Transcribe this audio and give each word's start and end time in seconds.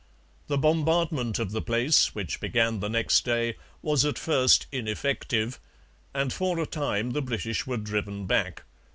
The 0.47 0.57
bombardment 0.57 1.37
of 1.37 1.51
the 1.51 1.61
place, 1.61 2.15
which 2.15 2.39
began 2.39 2.79
the 2.79 2.89
next 2.89 3.23
day, 3.23 3.55
was 3.83 4.03
at 4.03 4.17
first 4.17 4.65
ineffective; 4.71 5.59
and 6.11 6.33
for 6.33 6.57
a 6.59 6.65
time 6.65 7.11
the 7.11 7.21
British 7.21 7.67
were 7.67 7.77
driven 7.77 8.25
back. 8.25 8.63